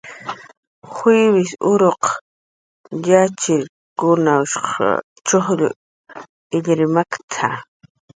Juivis 0.93 1.51
uruq 1.71 2.03
yatxchiriwshq 3.07 4.65
chullkun 5.27 5.61
illir 6.55 6.81
maktna 6.95 7.49